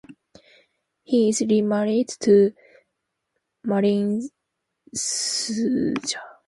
[1.03, 2.55] He is remarried to
[3.63, 4.31] Maureen
[4.95, 6.15] Schulze.